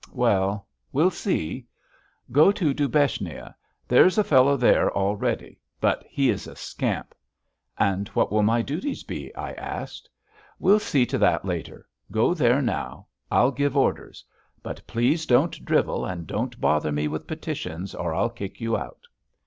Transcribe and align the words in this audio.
Well, 0.13 0.67
we'll 0.91 1.11
see. 1.11 1.67
Go 2.31 2.51
to 2.53 2.73
Dubechnia. 2.73 3.53
There's 3.87 4.17
a 4.17 4.23
fellow 4.23 4.57
there 4.57 4.91
already. 4.91 5.59
But 5.79 6.03
he 6.09 6.31
is 6.31 6.47
a 6.47 6.55
scamp." 6.55 7.13
"And 7.77 8.07
what 8.15 8.31
will 8.31 8.41
my 8.41 8.63
duties 8.63 9.03
be?" 9.03 9.31
I 9.35 9.51
asked. 9.51 10.09
"We'll 10.57 10.79
see 10.79 11.05
to 11.05 11.19
that 11.19 11.45
later. 11.45 11.87
Go 12.11 12.33
there 12.33 12.63
now. 12.63 13.05
I'll 13.29 13.51
give 13.51 13.77
orders. 13.77 14.25
But 14.63 14.81
please 14.87 15.27
don't 15.27 15.63
drivel 15.63 16.03
and 16.03 16.25
don't 16.25 16.59
bother 16.59 16.91
me 16.91 17.07
with 17.07 17.27
petitions 17.27 17.93
or 17.93 18.11
I'll 18.15 18.31
kick 18.31 18.59
you 18.59 18.75
out." 18.75 19.03